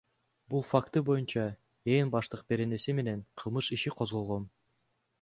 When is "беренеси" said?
2.55-2.99